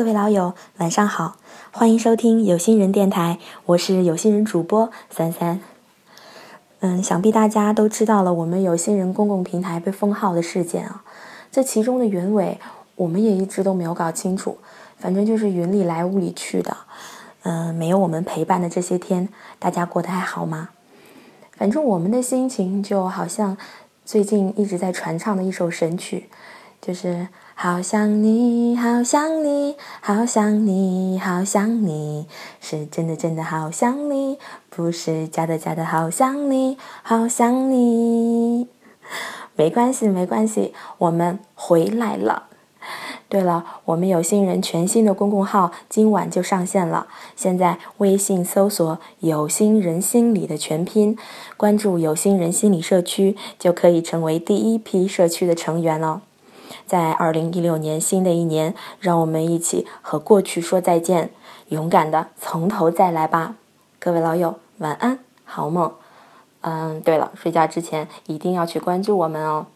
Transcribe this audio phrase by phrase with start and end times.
[0.00, 1.36] 各位老友，晚上好，
[1.72, 5.60] 欢迎收听有心人电台，我是有心人主播三三。
[6.78, 11.04] 嗯，想必大家都知道了我们有心人公共平台被封号的事件啊，
[11.52, 12.58] 这其中的原委
[12.96, 14.56] 我们也一直都没有搞清楚，
[14.96, 16.74] 反正就是云里来雾里去的。
[17.42, 19.28] 嗯，没有我们陪伴的这些天，
[19.58, 20.70] 大家过得还好吗？
[21.58, 23.54] 反正我们的心情就好像
[24.06, 26.30] 最近一直在传唱的一首神曲，
[26.80, 32.26] 就是好想你，好想你，好想你，好想你，
[32.60, 34.38] 是真的真的好想你，
[34.70, 38.66] 不是假的假的好想你，好想你。
[39.56, 42.44] 没关系，没关系，我们回来了。
[43.28, 47.06] 对了，我们有心人全新的公共号今晚就上线了。
[47.36, 51.16] 现在微信搜索“有心人心理”的全拼，
[51.58, 56.22] 关注“有心人心理社区”，就可以成为第一批社区的成员了。
[56.86, 61.30] 在二零一六年新的一年，让我们一起和过去说再见，
[61.68, 63.56] 勇敢的从头再来吧。
[63.98, 65.92] 各位老友，晚安，好梦。
[66.62, 69.66] 嗯，对了，睡觉之前一定要去关注我们哦。